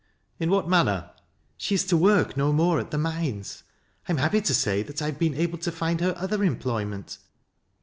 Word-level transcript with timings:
"In 0.39 0.49
what 0.49 0.67
manner?" 0.67 1.11
"She 1.57 1.75
is 1.75 1.85
to 1.85 1.95
work 1.95 2.35
no 2.35 2.51
more 2.51 2.79
at 2.79 2.89
the 2.89 2.97
mines. 2.97 3.61
I 4.09 4.13
am 4.13 4.17
happy 4.17 4.41
to 4.41 4.53
6ay 4.53 4.83
that 4.87 4.99
I 4.99 5.05
have 5.05 5.19
been 5.19 5.35
able 5.35 5.59
to 5.59 5.71
find 5.71 6.01
her 6.01 6.15
other 6.17 6.43
employment.' 6.43 7.19